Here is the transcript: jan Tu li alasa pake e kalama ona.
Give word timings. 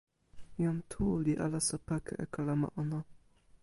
jan 0.63 0.77
Tu 0.91 1.05
li 1.25 1.33
alasa 1.45 1.77
pake 1.87 2.13
e 2.23 2.25
kalama 2.33 2.67
ona. 2.81 2.99